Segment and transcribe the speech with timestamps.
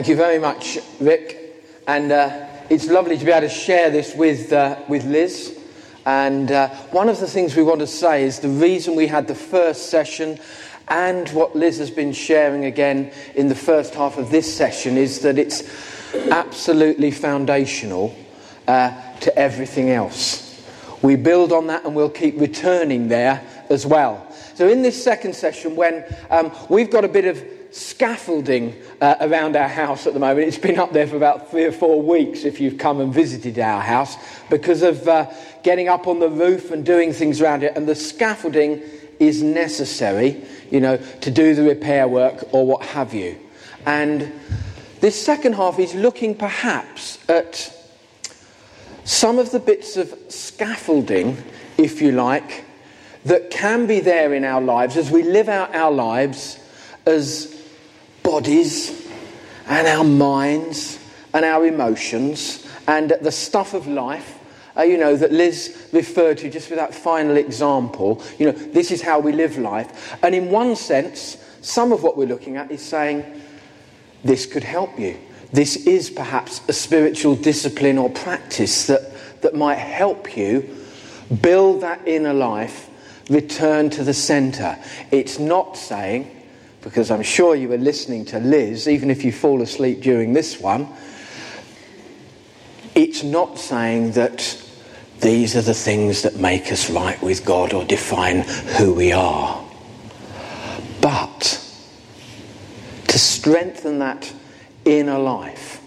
[0.00, 1.62] Thank you very much, Rick.
[1.86, 5.60] And uh, it's lovely to be able to share this with, uh, with Liz.
[6.06, 9.28] And uh, one of the things we want to say is the reason we had
[9.28, 10.38] the first session
[10.88, 15.20] and what Liz has been sharing again in the first half of this session is
[15.20, 15.64] that it's
[16.30, 18.16] absolutely foundational
[18.68, 20.64] uh, to everything else.
[21.02, 24.26] We build on that and we'll keep returning there as well.
[24.54, 29.56] So, in this second session, when um, we've got a bit of scaffolding uh, around
[29.56, 30.48] our house at the moment.
[30.48, 33.58] It's been up there for about three or four weeks if you've come and visited
[33.58, 34.16] our house
[34.48, 35.30] because of uh,
[35.62, 37.76] getting up on the roof and doing things around it.
[37.76, 38.82] And the scaffolding
[39.18, 43.38] is necessary, you know, to do the repair work or what have you.
[43.86, 44.32] And
[45.00, 47.74] this second half is looking perhaps at
[49.04, 51.36] some of the bits of scaffolding,
[51.78, 52.64] if you like,
[53.24, 56.58] that can be there in our lives as we live out our lives
[57.06, 57.59] as
[58.22, 59.08] bodies
[59.66, 60.98] and our minds
[61.32, 64.38] and our emotions and the stuff of life,
[64.76, 68.22] uh, you know, that Liz referred to just with that final example.
[68.38, 70.16] You know, this is how we live life.
[70.22, 73.42] And in one sense, some of what we're looking at is saying,
[74.24, 75.18] this could help you.
[75.52, 79.12] This is perhaps a spiritual discipline or practice that,
[79.42, 80.76] that might help you
[81.42, 82.88] build that inner life,
[83.28, 84.78] return to the centre.
[85.10, 86.39] It's not saying,
[86.82, 90.60] because I'm sure you were listening to Liz, even if you fall asleep during this
[90.60, 90.88] one,
[92.94, 94.62] it's not saying that
[95.20, 98.40] these are the things that make us right with God or define
[98.78, 99.62] who we are.
[101.00, 101.64] But
[103.08, 104.32] to strengthen that
[104.84, 105.82] inner life,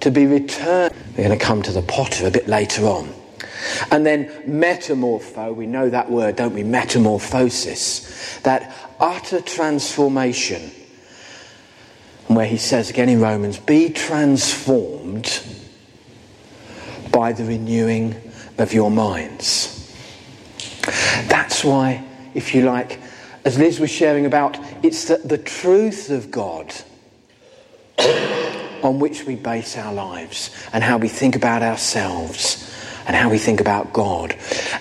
[0.00, 3.12] to be returned, we're going to come to the potter a bit later on.
[3.90, 6.62] And then metamorpho, we know that word, don't we?
[6.62, 8.38] Metamorphosis.
[8.42, 10.70] That utter transformation.
[12.28, 15.42] Where he says again in Romans, be transformed
[17.12, 18.20] by the renewing
[18.58, 19.70] of your minds.
[21.28, 22.04] That's why,
[22.34, 23.00] if you like,
[23.44, 26.74] as Liz was sharing about, it's the, the truth of God
[28.82, 32.70] on which we base our lives and how we think about ourselves
[33.06, 34.36] and how we think about God.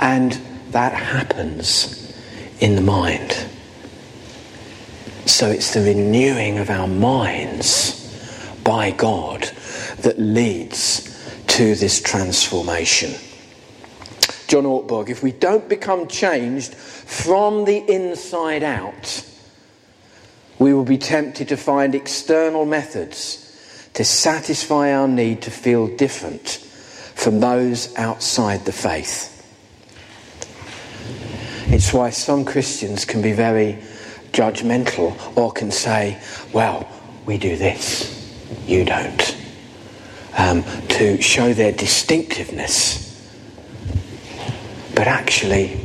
[0.00, 0.32] And
[0.70, 2.12] that happens
[2.60, 3.36] in the mind.
[5.26, 7.94] So it's the renewing of our minds
[8.64, 9.42] by God
[9.98, 11.04] that leads
[11.48, 13.14] to this transformation.
[14.48, 19.24] John Ortberg, if we don't become changed from the inside out,
[20.58, 23.44] we will be tempted to find external methods
[23.94, 26.67] to satisfy our need to feel different
[27.18, 29.34] from those outside the faith.
[31.66, 33.82] It's why some Christians can be very
[34.30, 36.88] judgmental or can say, well,
[37.26, 38.32] we do this,
[38.66, 39.36] you don't,
[40.38, 43.04] um, to show their distinctiveness.
[44.94, 45.80] But actually,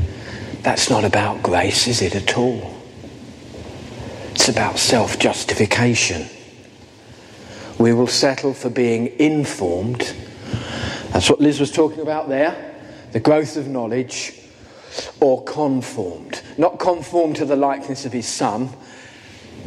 [0.62, 2.80] that's not about grace, is it at all?
[4.30, 6.28] It's about self justification.
[7.80, 10.14] We will settle for being informed
[11.14, 12.72] that's what Liz was talking about there
[13.12, 14.34] the growth of knowledge,
[15.20, 16.42] or conformed.
[16.58, 18.70] Not conformed to the likeness of his son,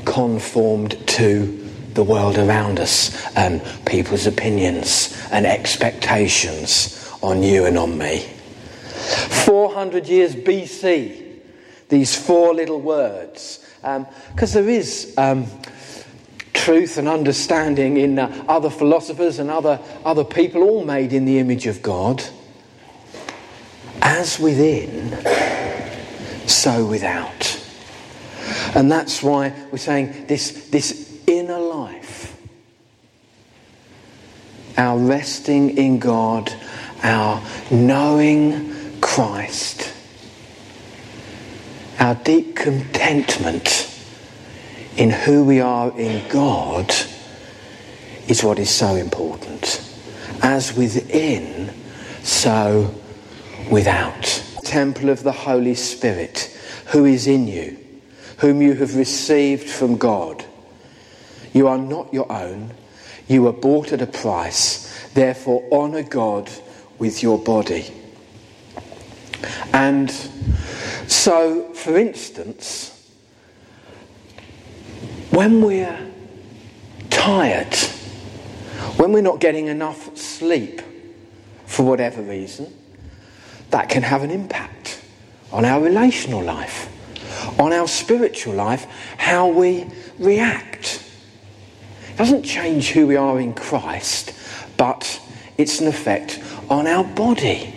[0.04, 7.96] conformed to the world around us and people's opinions and expectations on you and on
[7.96, 8.26] me.
[9.44, 11.38] 400 years BC,
[11.88, 13.64] these four little words,
[14.32, 15.14] because um, there is.
[15.16, 15.46] Um,
[16.66, 21.38] truth and understanding in uh, other philosophers and other, other people, all made in the
[21.38, 22.24] image of God.
[24.02, 25.16] As within,
[26.48, 27.64] so without.
[28.74, 32.36] And that's why we're saying this, this inner life,
[34.76, 36.52] our resting in God,
[37.04, 37.40] our
[37.70, 39.94] knowing Christ,
[42.00, 43.95] our deep contentment
[44.96, 46.92] in who we are in God
[48.28, 49.82] is what is so important.
[50.42, 51.72] As within,
[52.22, 52.94] so
[53.70, 54.42] without.
[54.64, 56.50] Temple of the Holy Spirit,
[56.86, 57.78] who is in you,
[58.38, 60.44] whom you have received from God.
[61.52, 62.72] You are not your own.
[63.28, 65.08] You were bought at a price.
[65.14, 66.50] Therefore, honour God
[66.98, 67.92] with your body.
[69.72, 70.10] And
[71.06, 72.95] so, for instance,
[75.30, 76.10] when we're
[77.10, 77.74] tired,
[78.96, 80.80] when we're not getting enough sleep
[81.66, 82.72] for whatever reason,
[83.70, 85.02] that can have an impact
[85.52, 86.88] on our relational life,
[87.58, 88.86] on our spiritual life,
[89.18, 89.86] how we
[90.18, 91.02] react.
[92.10, 94.32] It doesn't change who we are in Christ,
[94.76, 95.20] but
[95.58, 96.40] it's an effect
[96.70, 97.72] on our body.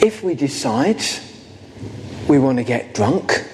[0.00, 1.02] If we decide
[2.28, 3.45] we want to get drunk,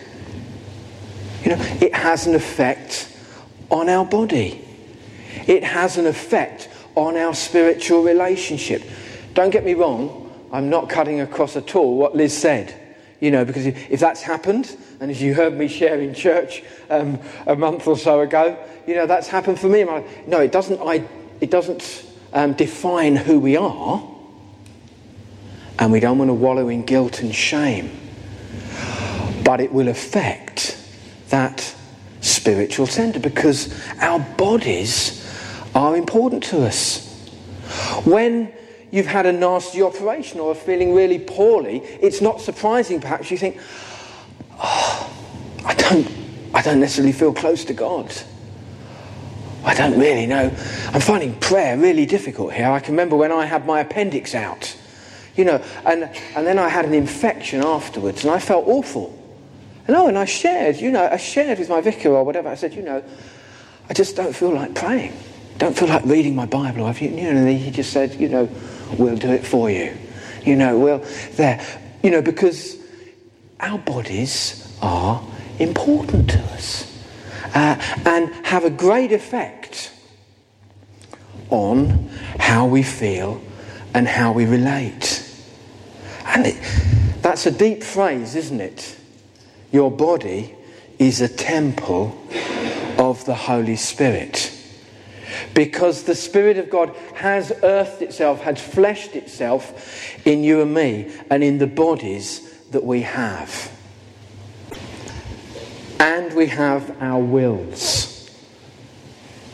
[1.45, 3.09] you know, it has an effect
[3.71, 4.65] on our body.
[5.47, 8.83] It has an effect on our spiritual relationship.
[9.35, 12.79] Don't get me wrong, I'm not cutting across at all what Liz said.
[13.21, 17.19] You know, because if that's happened, and as you heard me share in church um,
[17.47, 19.85] a month or so ago, you know, that's happened for me.
[20.27, 21.05] No, it doesn't, I,
[21.41, 24.09] it doesn't um, define who we are.
[25.79, 27.97] And we don't want to wallow in guilt and shame.
[29.45, 30.82] But it will affect
[31.33, 31.75] that
[32.21, 35.19] spiritual centre because our bodies
[35.75, 37.09] are important to us.
[38.05, 38.53] When
[38.91, 43.39] you've had a nasty operation or are feeling really poorly, it's not surprising perhaps you
[43.39, 43.59] think,
[44.53, 45.13] oh,
[45.65, 46.09] I don't,
[46.55, 48.13] I don't necessarily feel close to God.
[49.65, 50.53] I don't really know.
[50.93, 52.69] I'm finding prayer really difficult here.
[52.69, 54.77] I can remember when I had my appendix out,
[55.35, 56.05] you know, and,
[56.37, 59.19] and then I had an infection afterwards and I felt awful.
[59.87, 62.49] And oh, and I shared, you know, I shared with my vicar or whatever.
[62.49, 63.03] I said, you know,
[63.89, 65.13] I just don't feel like praying.
[65.59, 66.85] Don't feel like reading my Bible.
[66.87, 68.49] I've, you know, and he just said, you know,
[68.99, 69.97] we'll do it for you.
[70.45, 71.65] You know, we'll, there.
[72.03, 72.77] You know, because
[73.61, 75.23] our bodies are
[75.59, 77.05] important to us
[77.55, 79.93] uh, and have a great effect
[81.51, 82.09] on
[82.39, 83.41] how we feel
[83.95, 85.29] and how we relate.
[86.25, 86.57] And it,
[87.21, 88.97] that's a deep phrase, isn't it?
[89.73, 90.55] Your body
[90.99, 92.17] is a temple
[92.99, 94.51] of the Holy Spirit.
[95.55, 101.11] Because the Spirit of God has earthed itself, has fleshed itself in you and me
[101.31, 103.71] and in the bodies that we have.
[105.99, 108.31] And we have our wills.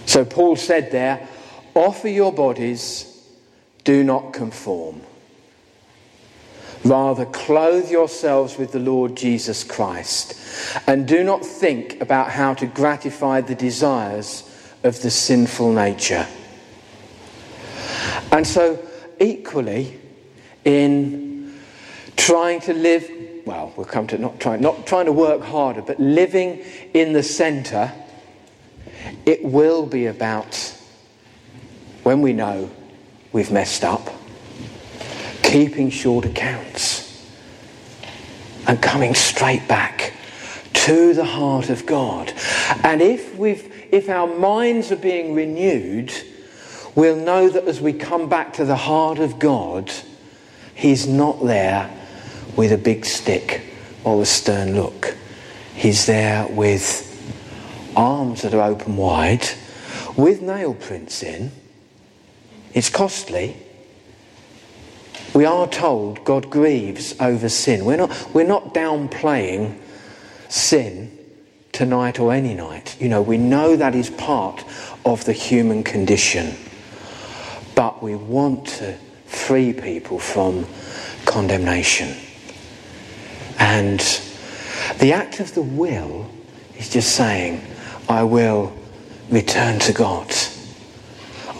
[0.06, 1.28] So Paul said there,
[1.74, 3.04] offer your bodies,
[3.84, 5.02] do not conform.
[6.84, 10.34] Rather, clothe yourselves with the Lord Jesus Christ
[10.86, 14.44] and do not think about how to gratify the desires
[14.84, 16.26] of the sinful nature.
[18.30, 18.78] And so,
[19.18, 19.98] equally,
[20.64, 21.58] in
[22.16, 23.10] trying to live,
[23.46, 26.62] well, we'll come to not trying, not trying to work harder, but living
[26.94, 27.90] in the centre,
[29.24, 30.74] it will be about
[32.02, 32.70] when we know
[33.32, 33.97] we've messed up,
[35.48, 37.26] keeping short accounts,
[38.66, 40.12] and coming straight back
[40.74, 42.32] to the heart of God.
[42.84, 46.12] And if we've if our minds are being renewed,
[46.94, 49.90] we'll know that as we come back to the heart of God,
[50.74, 51.90] He's not there
[52.54, 53.62] with a big stick
[54.04, 55.16] or a stern look.
[55.74, 57.06] He's there with
[57.96, 59.48] arms that are open wide,
[60.14, 61.52] with nail prints in.
[62.74, 63.56] It's costly.
[65.38, 67.84] We are told God grieves over sin.
[67.84, 69.78] We're not, we're not downplaying
[70.48, 71.16] sin
[71.70, 73.00] tonight or any night.
[73.00, 74.64] You know, we know that is part
[75.04, 76.56] of the human condition.
[77.76, 78.94] But we want to
[79.26, 80.66] free people from
[81.24, 82.16] condemnation.
[83.60, 84.00] And
[84.98, 86.28] the act of the will
[86.76, 87.62] is just saying,
[88.08, 88.76] I will
[89.30, 90.34] return to God.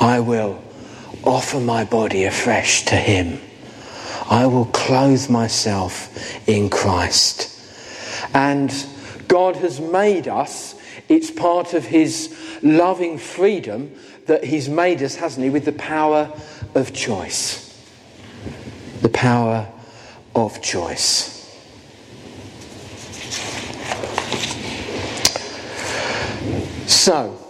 [0.01, 0.61] I will
[1.23, 3.41] offer my body afresh to Him.
[4.29, 7.55] I will clothe myself in Christ.
[8.35, 8.73] And
[9.27, 10.75] God has made us.
[11.09, 13.95] It's part of His loving freedom
[14.27, 16.31] that He's made us, hasn't He, with the power
[16.75, 17.65] of choice.
[19.01, 19.67] The power
[20.35, 21.35] of choice.
[26.87, 27.48] So,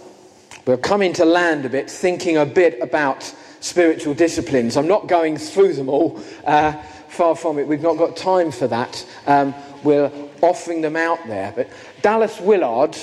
[0.69, 3.23] we're coming to land a bit, thinking a bit about
[3.59, 4.77] spiritual disciplines.
[4.77, 6.73] I'm not going through them all, uh,
[7.07, 7.67] far from it.
[7.67, 9.03] We've not got time for that.
[9.25, 10.11] Um, we're
[10.43, 11.51] offering them out there.
[11.55, 11.71] But
[12.03, 12.95] Dallas Willard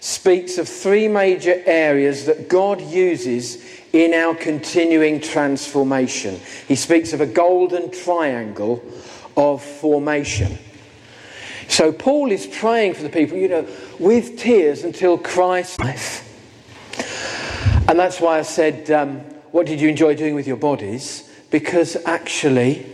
[0.00, 6.40] speaks of three major areas that God uses in our continuing transformation.
[6.66, 8.82] He speaks of a golden triangle
[9.36, 10.58] of formation.
[11.68, 13.68] So Paul is praying for the people, you know,
[14.00, 16.30] with tears until Christ life.
[17.92, 19.18] And that's why I said, um,
[19.50, 21.30] what did you enjoy doing with your bodies?
[21.50, 22.86] Because actually,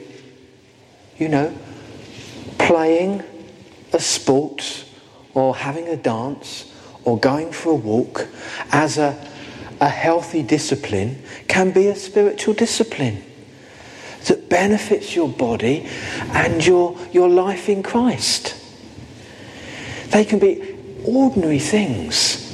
[1.18, 1.56] you know,
[2.58, 3.22] playing
[3.92, 4.84] a sport
[5.34, 6.74] or having a dance
[7.04, 8.26] or going for a walk
[8.72, 9.16] as a,
[9.80, 13.22] a healthy discipline can be a spiritual discipline
[14.24, 15.86] that benefits your body
[16.32, 18.56] and your, your life in Christ.
[20.10, 22.44] They can be ordinary things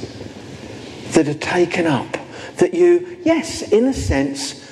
[1.13, 2.17] that are taken up
[2.57, 4.63] that you, yes, in a sense,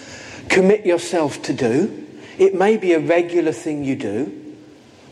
[0.49, 2.07] commit yourself to do.
[2.37, 4.55] It may be a regular thing you do,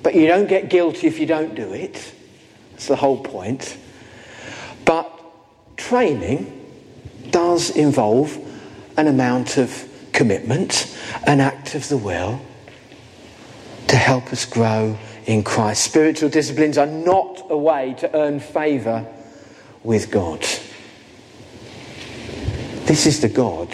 [0.04, 2.14] but you don't get guilty if you don't do it.
[2.72, 3.78] That's the whole point.
[4.86, 5.12] But
[5.78, 6.58] training
[7.30, 8.38] does involve
[8.98, 12.42] an amount of commitment, an act of the will
[13.88, 15.84] to help us grow in Christ.
[15.84, 19.06] Spiritual disciplines are not a way to earn favour
[19.84, 20.46] with God.
[22.92, 23.74] This is the God,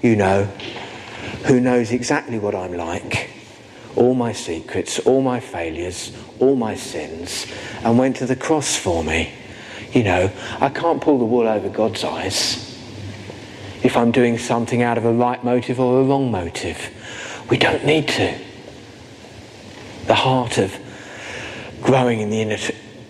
[0.00, 0.44] you know,
[1.44, 3.28] who knows exactly what I'm like,
[3.96, 6.10] all my secrets, all my failures,
[6.40, 7.46] all my sins,
[7.84, 9.30] and went to the cross for me.
[9.92, 12.80] You know, I can't pull the wool over God's eyes
[13.82, 17.44] if I'm doing something out of a right motive or a wrong motive.
[17.50, 18.38] We don't need to.
[20.06, 20.74] The heart of
[21.82, 22.58] growing in the inner,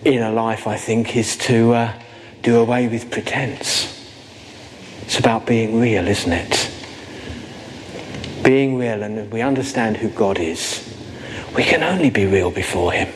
[0.03, 2.01] inner life, I think, is to uh,
[2.41, 3.96] do away with pretense.
[5.07, 6.69] It's about being real, isn't it?
[8.43, 10.83] Being real, and we understand who God is.
[11.55, 13.07] We can only be real before Him.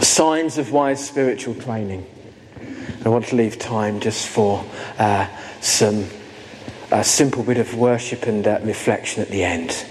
[0.00, 2.06] Signs of wise spiritual training.
[3.04, 4.64] I want to leave time just for
[4.96, 5.26] uh,
[5.60, 6.06] some
[6.92, 9.84] a simple bit of worship and uh, reflection at the end.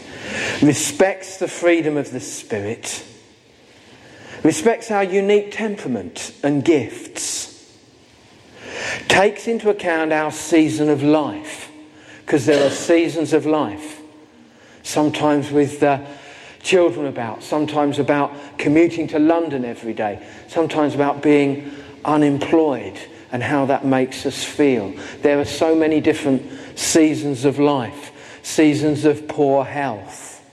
[0.62, 3.04] Respects the freedom of the Spirit.
[4.44, 7.41] Respects our unique temperament and gifts
[9.08, 11.72] takes into account our season of life,
[12.26, 14.00] because there are seasons of life.
[14.84, 16.00] Sometimes with uh,
[16.62, 21.72] children about, sometimes about commuting to London every day, sometimes about being
[22.04, 23.00] unemployed
[23.32, 24.94] and how that makes us feel.
[25.22, 28.12] There are so many different seasons of life,
[28.44, 30.44] seasons of poor health.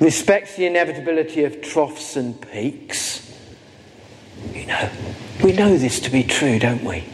[0.00, 3.38] Respects the inevitability of troughs and peaks.
[4.54, 4.90] You know,
[5.42, 7.04] we know this to be true, don't we?